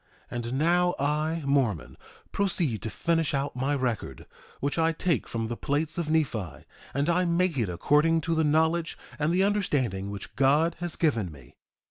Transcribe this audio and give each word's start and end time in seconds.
1:9 0.31 0.35
And 0.45 0.53
now 0.55 0.95
I, 0.99 1.43
Mormon, 1.45 1.95
proceed 2.31 2.81
to 2.81 2.89
finish 2.89 3.35
out 3.35 3.55
my 3.55 3.75
record, 3.75 4.25
which 4.59 4.79
I 4.79 4.93
take 4.93 5.27
from 5.27 5.47
the 5.47 5.55
plates 5.55 5.99
of 5.99 6.09
Nephi; 6.09 6.65
and 6.95 7.07
I 7.07 7.23
make 7.25 7.55
it 7.59 7.69
according 7.69 8.21
to 8.21 8.33
the 8.33 8.43
knowledge 8.43 8.97
and 9.19 9.31
the 9.31 9.43
understanding 9.43 10.09
which 10.09 10.35
God 10.35 10.75
has 10.79 10.95
given 10.95 11.31
me. 11.31 11.55